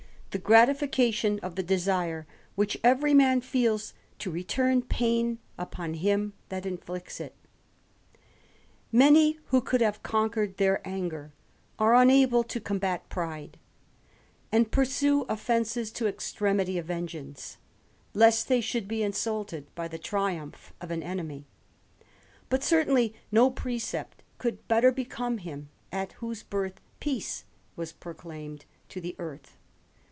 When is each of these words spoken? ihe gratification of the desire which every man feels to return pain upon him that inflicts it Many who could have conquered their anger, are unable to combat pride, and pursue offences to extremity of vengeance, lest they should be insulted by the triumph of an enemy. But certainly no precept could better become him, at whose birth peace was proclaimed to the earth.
ihe 0.33 0.39
gratification 0.41 1.39
of 1.41 1.55
the 1.55 1.61
desire 1.63 2.25
which 2.55 2.77
every 2.85 3.13
man 3.13 3.41
feels 3.41 3.93
to 4.17 4.31
return 4.31 4.81
pain 4.81 5.37
upon 5.57 5.93
him 5.95 6.31
that 6.47 6.65
inflicts 6.65 7.19
it 7.19 7.35
Many 8.93 9.39
who 9.47 9.59
could 9.59 9.81
have 9.81 10.01
conquered 10.03 10.55
their 10.55 10.79
anger, 10.87 11.33
are 11.77 11.95
unable 11.95 12.45
to 12.45 12.61
combat 12.61 13.09
pride, 13.09 13.59
and 14.53 14.71
pursue 14.71 15.23
offences 15.23 15.91
to 15.91 16.07
extremity 16.07 16.77
of 16.77 16.85
vengeance, 16.85 17.57
lest 18.13 18.47
they 18.47 18.61
should 18.61 18.87
be 18.87 19.03
insulted 19.03 19.67
by 19.75 19.89
the 19.89 19.99
triumph 19.99 20.71
of 20.79 20.91
an 20.91 21.03
enemy. 21.03 21.45
But 22.47 22.63
certainly 22.63 23.13
no 23.33 23.49
precept 23.51 24.23
could 24.37 24.65
better 24.69 24.93
become 24.93 25.39
him, 25.39 25.67
at 25.91 26.13
whose 26.13 26.41
birth 26.41 26.79
peace 27.01 27.43
was 27.75 27.91
proclaimed 27.91 28.63
to 28.87 29.01
the 29.01 29.13
earth. 29.19 29.57